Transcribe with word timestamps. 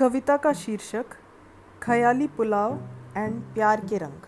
कविता 0.00 0.36
का 0.36 0.52
शीर्षक, 0.52 1.04
ख्याली 1.82 2.26
पुलाव 2.26 2.78
एंड 3.16 3.42
प्यार 3.42 3.80
के 3.80 3.98
रंग 3.98 4.26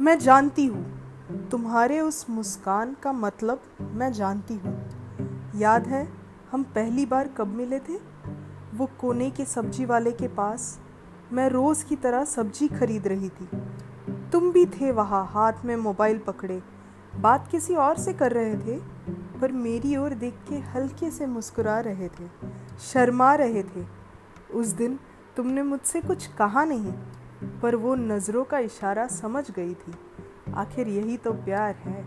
मैं 0.00 0.18
जानती 0.18 0.66
हूँ, 0.66 1.48
तुम्हारे 1.50 2.00
उस 2.00 2.30
मुस्कान 2.30 2.96
का 3.02 3.12
मतलब 3.12 3.62
मैं 3.80 4.12
जानती 4.12 4.54
हूँ। 4.54 4.74
याद 5.56 5.86
है, 5.86 6.08
हम 6.52 6.62
पहली 6.62 7.06
बार 7.06 7.28
कब 7.28 7.46
मिले 7.46 7.78
थे? 7.78 7.96
वो 8.74 8.90
कोने 9.00 9.30
के 9.30 9.44
सब्ज़ी 9.44 9.84
वाले 9.84 10.12
के 10.12 10.28
पास, 10.28 10.80
मैं 11.32 11.48
रोज़ 11.48 11.84
की 11.84 11.96
तरह 11.96 12.24
सब्ज़ी 12.24 12.68
खरीद 12.68 13.08
रही 13.08 13.28
थी। 13.28 13.48
तुम 14.32 14.52
भी 14.52 14.66
थे 14.66 14.92
वहाँ 14.92 15.26
हाथ 15.26 15.64
में 15.64 15.76
मोबाइल 15.76 16.18
पकड़े। 16.18 16.62
बात 17.16 17.48
किसी 17.48 17.74
और 17.74 17.98
से 17.98 18.12
कर 18.12 18.32
रहे 18.32 18.54
थे? 18.54 18.93
पर 19.40 19.52
मेरी 19.52 19.96
ओर 19.96 20.14
देख 20.14 20.34
के 20.48 20.58
हल्के 20.70 21.10
से 21.10 21.26
मुस्कुरा 21.26 21.78
रहे 21.80 22.08
थे, 22.08 22.28
शर्मा 22.80 23.34
रहे 23.34 23.62
थे, 23.62 23.84
उस 24.54 24.66
दिन 24.66 24.98
तुमने 25.36 25.62
मुझसे 25.62 26.00
कुछ 26.00 26.26
कहा 26.26 26.64
नहीं। 26.64 26.92
पर 27.62 27.74
वो 27.76 27.94
नज़रों 27.94 28.44
का 28.44 28.58
इशारा 28.58 29.06
समझ 29.06 29.50
गई 29.50 29.74
थी, 29.74 29.94
आखिर 30.54 30.88
यही 30.88 31.16
तो 31.16 31.32
प्यार 31.32 31.74
है 31.74 32.04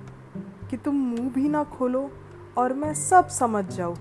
कि 0.70 0.78
तुम 0.78 0.96
मुँह 0.96 1.30
भी 1.30 1.50
ना 1.50 1.64
खोलो 1.64 2.10
और 2.58 2.74
मैं 2.74 2.94
सब 2.94 3.28
समझ 3.28 3.66
जाऊँ। 3.66 3.96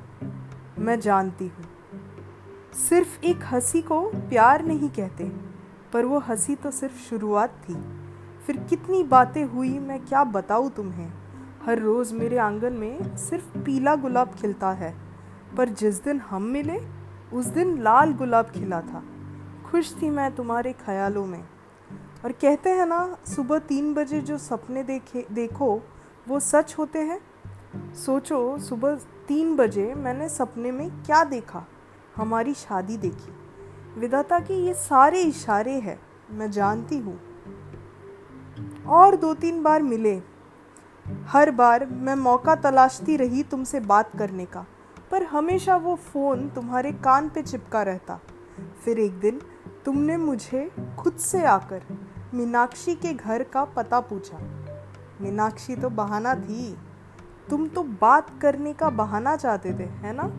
मैं 0.78 1.00
जानती 1.00 1.46
हूँ। 1.48 1.64
सिर्फ़ 2.88 3.20
एक 3.24 3.44
हँसी 3.44 3.82
को 3.82 4.00
प्यार 4.28 4.64
नहीं 4.64 4.88
कहते, 4.90 5.24
पर 5.92 6.04
वो 6.04 6.18
हँसी 6.18 6.54
तो 6.54 6.70
सिर्फ़ 6.70 6.96
शुरुआत 6.98 7.60
थी। 7.68 7.74
फिर 8.46 8.56
कितनी 8.56 9.02
बातें 9.02 9.44
हुई, 9.44 9.78
मैं 9.78 10.00
क्या 10.00 10.24
बताऊँ 10.24 10.70
तुम्हें? 10.70 11.12
हर 11.66 11.78
रोज़ 11.78 12.14
मेरे 12.14 12.38
आँगन 12.38 12.72
में 12.72 13.16
सिर्फ़ 13.16 13.58
पीला 13.58 13.94
गुलाब 13.94 14.30
खिलता 14.30 14.70
है। 14.70 14.96
पर 15.56 15.68
जिस 15.68 16.04
दिन 16.04 16.20
हम 16.20 16.42
मिले, 16.42 16.80
उस 17.32 17.46
दिन 17.46 17.82
लाल 17.82 18.12
गुलाब 18.12 18.44
खिला 18.44 18.80
था। 18.80 19.02
खुश 19.70 20.02
थी 20.02 20.10
मैं 20.10 20.36
तुम्हारे 20.36 20.72
ख्यालों 20.72 21.26
में। 21.26 21.48
और 22.24 22.32
कहते 22.32 22.70
हैं 22.70 22.86
ना, 22.86 23.16
सुबह 23.26 23.58
तीन 23.58 23.94
बजे 23.94 24.20
जो 24.20 24.38
सपने 24.38 24.82
देखे, 24.82 25.26
देखो, 25.32 25.82
वो 26.28 26.40
सच 26.40 26.74
होते 26.78 26.98
हैं। 26.98 27.20
सोचो, 27.94 28.58
सुबह 28.58 28.98
तीन 29.28 29.56
बजे 29.56 29.94
मैंने 29.94 30.28
सपने 30.28 30.72
में 30.72 30.90
क्या 30.90 31.24
देखा? 31.24 31.64
हमारी 32.16 32.54
शादी 32.54 32.96
देखी। 32.96 33.32
विदाता 34.00 34.40
के 34.40 34.54
ये 34.54 34.74
सारे 34.74 35.22
इशारे 35.22 35.72
हैं, 35.72 36.00
मैं 36.30 36.50
जानती 36.50 36.98
हूँ। 36.98 37.20
और 38.86 39.16
दो 39.16 39.34
तीन 39.34 39.62
बार 39.62 39.82
मिले। 39.82 40.35
हर 41.28 41.50
बार 41.50 41.86
मैं 41.86 42.14
मौका 42.14 42.54
तलाशती 42.54 43.16
रही 43.16 43.42
तुमसे 43.42 43.80
बात 43.80 44.16
करने 44.18 44.44
का, 44.46 44.64
पर 45.10 45.22
हमेशा 45.22 45.76
वो 45.76 45.94
फ़ोन 45.96 46.48
तुम्हारे 46.48 46.92
कान 46.92 47.28
पे 47.28 47.42
चिपका 47.42 47.82
रहता। 47.82 48.18
फिर 48.84 48.98
एक 48.98 49.20
दिन 49.20 49.40
तुमने 49.84 50.16
मुझे 50.16 50.70
खुद 50.98 51.16
से 51.16 51.44
आकर 51.44 51.82
मीनाक्षी 52.34 52.94
के 52.94 53.12
घर 53.14 53.42
का 53.42 53.64
पता 53.64 54.00
पूछा। 54.00 54.38
मीनाक्षी 55.20 55.76
तो 55.76 55.90
बहाना 55.90 56.34
थी। 56.34 56.76
तुम 57.50 57.68
तो 57.68 57.82
बात 58.00 58.30
करने 58.40 58.72
का 58.72 58.90
बहाना 58.90 59.36
चाहते 59.36 59.72
थे, 59.72 59.84
है 59.84 60.12
ना? 60.12 60.30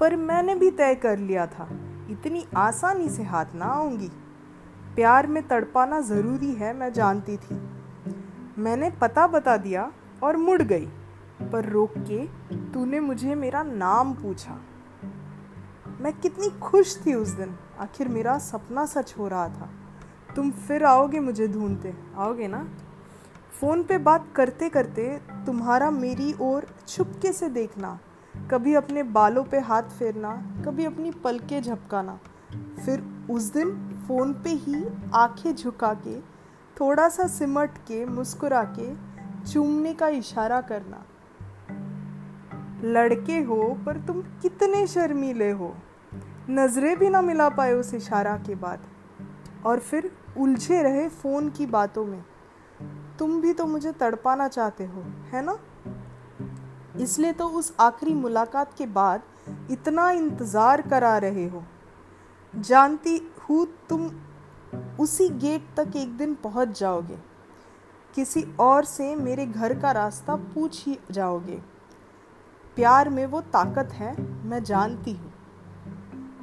पर 0.00 0.16
मैंने 0.16 0.54
भी 0.54 0.70
तय 0.70 0.94
कर 0.94 1.18
लिया 1.18 1.46
था, 1.46 1.68
इतनी 2.10 2.44
आसानी 2.56 3.08
से 3.08 3.22
हाथ 3.22 3.54
ना 3.54 3.64
आऊँगी। 3.64 4.10
प्यार 4.94 5.26
में 5.26 5.46
तड़पाना 5.48 6.00
ज़रूरी 6.00 6.52
है, 6.52 6.72
मैं 6.74 6.92
जानती 6.92 7.36
थी। 7.36 7.56
मैंने 8.58 8.90
पता 8.90 9.26
बता 9.26 9.56
दिया 9.56 9.92
और 10.22 10.36
मुड़ 10.36 10.62
गई। 10.62 10.88
पर 11.52 11.64
रोक 11.64 11.94
के 11.98 12.26
तूने 12.56 13.00
मुझे 13.00 13.34
मेरा 13.34 13.62
नाम 13.62 14.14
पूछा। 14.14 14.58
मैं 16.00 16.12
कितनी 16.12 16.50
खुश 16.50 17.06
थी 17.06 17.14
उस 17.14 17.28
दिन। 17.28 17.56
आखिर 17.78 18.08
मेरा 18.08 18.38
सपना 18.38 18.86
सच 18.86 19.14
हो 19.18 19.28
रहा 19.28 19.48
था। 19.48 19.70
तुम 20.36 20.50
फिर 20.50 20.84
आओगे 20.84 21.20
मुझे 21.20 21.48
ढूंढते। 21.48 21.94
आओगे 22.16 22.48
ना? 22.48 22.68
फ़ोन 23.60 23.82
पे 23.82 23.98
बात 23.98 24.26
करते 24.36 24.68
करते 24.68 25.20
तुम्हारा 25.46 25.90
मेरी 25.90 26.34
ओर 26.40 26.66
छुपके 26.88 27.32
से 27.32 27.48
देखना। 27.48 27.98
कभी 28.50 28.74
अपने 28.74 29.02
बालों 29.02 29.44
पे 29.44 29.60
हाथ 29.60 29.82
फेरना, 29.82 30.62
कभी 30.64 30.84
अपनी 30.84 31.10
पलके 31.10 31.60
झपकाना। 31.60 32.18
फिर 32.84 33.26
उस 33.30 33.42
दिन 33.42 34.00
फ़ोन 34.08 34.32
पे 34.32 34.50
ही 34.50 34.86
आँखें 35.14 35.54
झुका 35.54 35.94
के 35.94 36.35
थोड़ा 36.80 37.08
सा 37.08 37.26
सिमट 37.26 37.78
के 37.78 38.04
मुस्कुरा 38.06 38.62
के 38.78 38.94
चूमने 39.52 39.94
का 39.94 40.08
इशारा 40.08 40.60
करना। 40.60 41.04
लड़के 42.84 43.38
हो, 43.38 43.78
पर 43.86 43.96
तुम 43.96 44.22
कितने 44.22 44.86
शर्मीले 44.86 45.50
हो। 45.50 45.74
नज़रें 46.50 46.98
भी 46.98 47.10
ना 47.10 47.20
मिला 47.20 47.48
पाए 47.48 47.72
उस 47.72 47.94
इशारा 47.94 48.36
के 48.36 48.54
बाद। 48.54 48.80
और 49.66 49.78
फिर 49.78 50.10
उलझे 50.38 50.82
रहे 50.82 51.08
फ़ोन 51.08 51.50
की 51.50 51.66
बातों 51.66 52.04
में। 52.04 52.24
तुम 53.18 53.40
भी 53.40 53.52
तो 53.52 53.66
मुझे 53.66 53.92
तड़पाना 53.92 54.48
चाहते 54.48 54.84
हो, 54.84 55.02
है 55.32 55.44
ना? 55.44 55.58
इसलिए 57.00 57.32
तो 57.32 57.48
उस 57.48 57.76
आखिरी 57.80 58.14
मुलाकात 58.14 58.74
के 58.78 58.86
बाद 58.86 59.22
इतना 59.70 60.10
इंतज़ार 60.10 60.82
करा 60.82 61.18
रहे 61.18 61.48
हो। 61.48 61.64
जानती 62.54 63.32
हूँ 63.40 63.66
तुम 63.88 64.10
उसी 65.00 65.28
गेट 65.28 65.66
तक 65.76 65.96
एक 65.96 66.16
दिन 66.16 66.34
पहुँच 66.34 66.80
जाओगे। 66.80 67.18
किसी 68.14 68.44
और 68.60 68.84
से 68.84 69.16
मेरे 69.16 69.46
घर 69.46 69.78
का 69.80 69.90
रास्ता 69.92 70.36
पूछ 70.36 70.86
ही 70.86 70.98
जाओगे। 71.10 71.62
प्यार 72.76 73.08
में 73.08 73.26
वो 73.26 73.40
ताकत 73.40 73.92
है, 73.92 74.22
मैं 74.22 74.64
जानती 74.64 75.12
हूँ। 75.12 75.32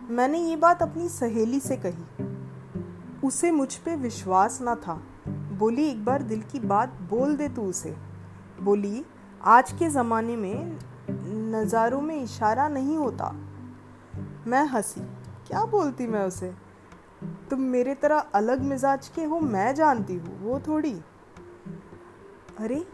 मैंने 0.09 0.40
ये 0.40 0.56
बात 0.56 0.81
अपनी 0.81 1.09
सहेली 1.09 1.59
से 1.59 1.78
कही। 1.86 2.28
उसे 3.28 3.52
मुझ 3.52 3.75
पे 3.75 3.96
विश्वास 3.96 4.62
ना 4.62 4.75
था। 4.75 5.02
बोली, 5.30 5.88
एक 5.88 6.06
बार 6.06 6.24
दिल 6.24 6.42
की 6.42 6.59
बात 6.59 6.90
बोल 6.90 7.36
दे 7.36 7.50
तू 7.50 7.62
उसे। 7.62 7.96
बोली, 8.62 9.06
आज 9.44 9.72
के 9.72 9.90
ज़माने 9.90 10.36
में 10.36 10.80
नज़ारों 11.52 12.02
में 12.02 12.24
इशारा 12.24 12.68
नहीं 12.68 12.97
होता। 12.97 13.36
मैं 14.47 14.68
हँसी, 14.68 15.02
क्या 15.47 15.66
बोलती 15.66 16.08
मैं 16.08 16.25
उसे? 16.25 16.62
तुम 17.50 17.62
मेरे 17.62 17.96
तरह 17.96 18.18
अलग 18.18 18.62
मिजाज 18.62 19.08
के 19.08 19.24
हो, 19.24 19.40
मैं 19.40 19.76
जानती 19.76 20.16
हूँ, 20.16 20.42
वो 20.42 20.60
थोड़ी। 20.60 21.02
अरे, 22.60 22.88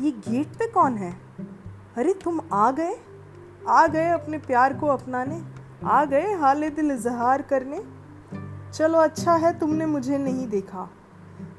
ये 0.00 0.10
गेट 0.10 0.46
पे 0.46 0.66
कौन 0.66 0.96
है? 0.96 1.20
अरे, 1.96 2.14
तुम 2.14 2.40
आ 2.52 2.70
गए? 2.70 2.96
आ 3.68 3.86
गए 3.86 4.10
अपने 4.10 4.38
प्यार 4.38 4.74
को 4.74 4.86
अपनाने? 4.86 5.44
आ 5.84 6.04
गए 6.04 6.34
हाल 6.34 6.70
दिल 6.70 6.90
इजहार 6.90 7.42
करने? 7.42 7.84
चलो 8.72 8.98
अच्छा 8.98 9.34
है 9.34 9.58
तुमने 9.58 9.86
मुझे 9.86 10.18
नहीं 10.18 10.48
देखा। 10.48 10.90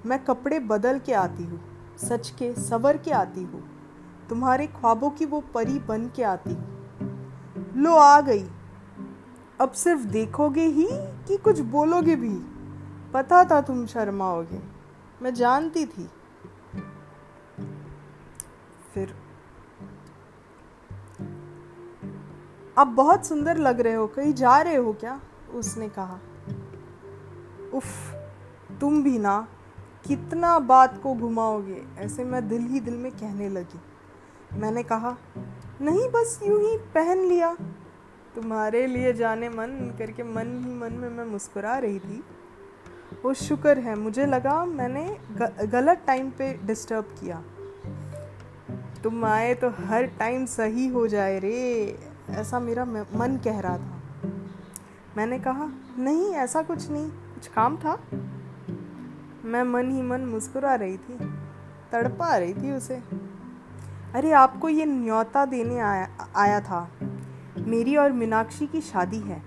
मैं 0.06 0.26
कपड़े 0.26 0.60
बदल 0.60 1.00
के 1.00 1.14
आती 1.14 1.44
हूँ 1.44 1.62
सच 1.98 2.30
के, 2.30 2.54
सवर 2.54 2.98
के 2.98 3.12
आती 3.12 3.44
हूँ। 3.44 3.64
तुम्हारे 4.30 4.68
ख्वाबों 4.68 5.10
की 5.10 5.26
वो 5.26 5.42
परी 5.42 5.80
बन 5.80 6.08
के 6.16 6.24
आती 6.24 6.54
हूँ। 6.54 6.76
लो, 7.76 7.96
आ 7.96 8.22
गई। 8.22 8.50
अब 9.62 9.72
सिर्फ़ 9.72 10.02
देखोगे 10.02 10.64
ही 10.64 10.88
कि 10.92 11.38
कुछ 11.38 11.60
बोलोगे 11.60 12.16
भी? 12.16 12.40
पता 13.14 13.44
था 13.44 13.62
तुम 13.62 13.86
शर्माओगे। 13.86 14.60
मैं 15.22 15.34
जानती 15.34 15.86
थी। 15.86 16.10
फिर 18.94 19.16
अब 22.78 22.88
बहुत 22.88 23.26
सुंदर 23.26 23.58
लग 23.58 23.80
रहे 23.80 23.94
हो, 23.94 24.08
कहीं 24.08 24.34
जा 24.34 24.62
रहे 24.62 24.76
हो 24.76 24.94
क्या? 24.94 25.22
उसने 25.54 25.90
कहा। 25.90 26.20
उफ, 27.74 28.14
तुम 28.82 29.04
भी 29.04 29.20
ना, 29.20 29.48
कितना 30.08 30.60
बात 30.60 31.02
को 31.04 31.16
घुमाओगे, 31.16 31.86
ऐसे 31.98 32.24
मैं 32.24 32.48
दिल 32.48 32.62
ही 32.62 32.80
दिल 32.80 32.98
में 32.98 33.12
कहने 33.12 33.50
लगी। 33.50 33.80
मैंने 34.60 34.84
कहा, 34.84 35.18
नहीं, 35.82 36.10
बस 36.10 36.40
यूँ 36.44 36.62
ही 36.62 36.78
पहन 36.78 37.18
लिया। 37.18 37.58
तुम्हारे 38.36 38.86
लिए 38.88 39.14
जाने 39.14 39.50
मन 39.50 39.94
करके 40.00 40.24
मन 40.24 40.48
ही 40.66 40.74
मन 40.74 40.94
में 40.94 41.10
मैं 41.10 41.26
मुस्कुरा 41.26 41.78
रही 41.78 42.00
थी। 42.00 42.24
वो 43.24 43.34
शुक्र 43.34 43.78
है 43.80 43.96
मुझे 43.96 44.26
लगा 44.26 44.64
मैंने 44.66 45.06
गलत 45.68 46.04
टाइम 46.08 46.30
पे 46.30 46.54
डिस्टर्ब 46.64 47.16
किया। 47.20 47.42
तुम 49.04 49.26
आए 49.26 49.54
तो 49.54 49.70
हर 49.80 50.06
टाइम 50.20 50.46
सही 50.46 50.88
हो 50.88 51.08
जाए 51.08 51.40
रे 51.40 51.56
ऐसा 52.30 52.60
मेरा 52.60 52.86
मन 52.86 53.40
कह 53.44 53.60
रहा 53.60 53.78
था। 53.78 54.02
मैंने 55.18 55.40
कहा 55.40 55.70
नहीं 55.98 56.34
ऐसा 56.36 56.62
कुछ 56.62 56.90
नहीं 56.90 57.10
कुछ 57.10 57.48
काम 57.48 57.78
था? 57.78 57.98
मैं 59.46 59.64
मन 59.64 59.92
ही 59.92 60.02
मन 60.02 60.26
मुस्कुरा 60.26 60.76
रही 60.76 60.98
थी 60.98 61.18
तड़पा 61.92 62.36
रही 62.38 62.54
थी 62.54 62.72
उसे। 62.72 63.02
अरे 64.16 64.32
आपको 64.32 64.70
ये 64.70 64.86
न्योता 64.86 65.46
देने 65.46 65.80
आया 65.80 66.08
आया 66.36 66.60
था। 66.62 66.88
मेरी 67.58 67.96
और 67.96 68.12
मीनाक्षी 68.12 68.68
की 68.68 68.82
शादी 68.82 69.20
है। 69.20 69.42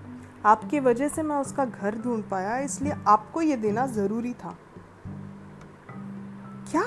आपके 0.45 0.79
वजह 0.79 1.07
से 1.07 1.23
मैं 1.23 1.35
उसका 1.35 1.65
घर 1.65 1.95
ढूंढ 1.95 2.23
पाया, 2.23 2.57
इसलिए 2.57 2.95
आपको 3.07 3.41
ये 3.41 3.55
देना 3.55 3.85
ज़रूरी 3.87 4.33
था। 4.33 4.57
क्या? 6.71 6.83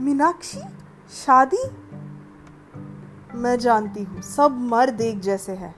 मीनाक्षी? 0.00 0.60
शादी? 1.10 1.62
मैं 3.34 3.58
जानती 3.58 4.02
हूँ, 4.02 4.22
सब 4.22 4.58
मर्द 4.60 5.00
एक 5.00 5.20
जैसे 5.20 5.52
है। 5.52 5.74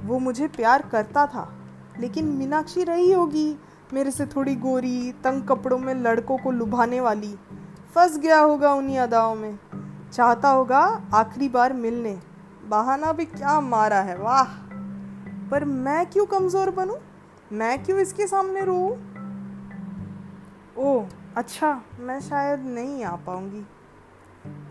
वो 0.00 0.18
मुझे 0.18 0.48
प्यार 0.48 0.82
करता 0.82 1.26
था, 1.26 1.54
लेकिन 2.00 2.24
मीनाक्षी 2.24 2.84
रही 2.84 3.12
होगी। 3.12 3.56
मेरे 3.92 4.10
से 4.10 4.26
थोड़ी 4.26 4.54
गोरी, 4.56 5.12
तंग 5.12 5.42
कपड़ों 5.42 5.78
में 5.78 5.94
लड़कों 5.94 6.38
को 6.38 6.50
लुभाने 6.50 7.00
वाली। 7.00 7.34
फंस 7.94 8.18
गया 8.18 8.38
होगा 8.40 8.72
उन्हीं 8.72 8.98
अदाओं 8.98 9.34
में। 9.34 9.58
चाहता 10.12 10.48
होगा 10.48 10.80
आखिरी 11.14 11.48
बार 11.48 11.72
मिलने। 11.72 12.18
बहाना 12.68 13.12
भी 13.12 13.24
क्या 13.24 13.60
मारा 13.60 14.00
है, 14.00 14.18
वाह। 14.18 14.44
पर 15.50 15.64
मैं 15.64 16.06
क्यों 16.06 16.26
कमज़ोर 16.26 16.70
बनूं? 16.70 16.96
मैं 17.52 17.84
क्यों 17.84 17.98
इसके 17.98 18.26
सामने 18.26 18.60
रो 18.64 18.98
ओ 20.78 21.04
अच्छा 21.36 21.82
मैं 21.98 22.20
शायद 22.20 22.60
नहीं 22.60 23.04
आ 23.04 23.16
पाऊँगी। 23.16 23.66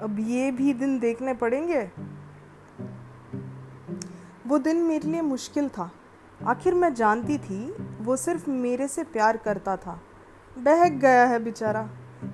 अब 0.01 0.19
ये 0.19 0.51
भी 0.51 0.74
दिन 0.74 1.00
देखने 1.00 1.34
पड़ेंगे। 1.34 1.92
वो 4.48 4.60
दिन 4.60 4.78
मेरे 4.78 5.10
लिए 5.10 5.22
मुश्किल 5.22 5.69
था। 5.69 5.92
आखिर 6.48 6.74
मैं 6.74 6.94
जानती 6.94 7.38
थी, 7.38 7.75
वो 8.01 8.16
सिर्फ़ 8.16 8.50
मेरे 8.50 8.88
से 8.88 9.04
प्यार 9.04 9.38
करता 9.38 9.78
था। 9.78 10.01
बहक 10.57 10.92
गया 10.92 11.25
है 11.25 11.39
बेचारा। 11.44 11.89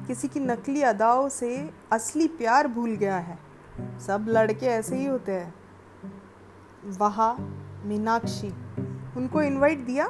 किसी 0.08 0.28
की 0.28 0.40
नकली 0.40 0.82
अदाओं 0.82 1.30
से 1.30 1.74
असली 1.92 2.28
प्यार 2.28 2.68
भूल 2.68 2.90
गया 2.90 3.18
है। 3.18 3.49
सब 4.00 4.26
लड़के 4.30 4.66
ऐसे 4.66 4.96
ही 4.96 5.06
होते 5.06 5.31
हैं। 5.31 5.54
वहा, 6.98 7.36
मीनाक्षी, 7.86 8.50
उनको 9.18 9.42
इनवाइट 9.42 9.80
दिया 9.80 10.10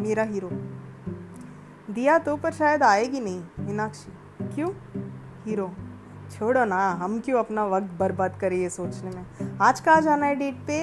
मेरा 0.00 0.22
हीरो 0.22 0.50
दिया 1.90 2.18
तो 2.18 2.36
पर 2.36 2.52
शायद 2.52 2.82
आएगी 2.82 3.20
नहीं, 3.20 3.42
मीनाक्षी। 3.60 4.12
क्यों? 4.54 4.70
हीरो 5.44 5.70
छोड़ो 6.30 6.64
ना, 6.64 6.90
हम 6.92 7.20
क्यों 7.20 7.38
अपना 7.38 7.64
वक्त 7.66 7.92
बर्बाद 8.00 8.38
करें 8.40 8.56
ये 8.56 8.70
सोचने 8.70 9.10
में? 9.10 9.58
आज 9.60 9.80
कहाँ 9.80 10.00
जाना 10.00 10.26
है 10.26 10.34
डेट 10.34 10.54
पे? 10.66 10.78